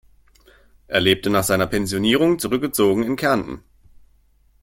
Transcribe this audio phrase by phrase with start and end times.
[0.87, 3.61] Er lebte nach seiner Pensionierung zurückgezogen in Kärnten.